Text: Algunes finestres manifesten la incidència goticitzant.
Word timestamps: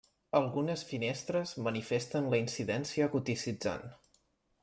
Algunes 0.37 0.83
finestres 0.91 1.51
manifesten 1.67 2.31
la 2.33 2.41
incidència 2.45 3.09
goticitzant. 3.17 3.85